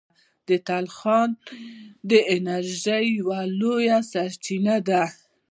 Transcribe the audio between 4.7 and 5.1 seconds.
ده.